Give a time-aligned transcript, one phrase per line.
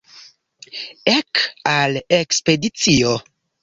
[1.13, 1.43] Ek
[1.75, 3.19] al ekspedicio!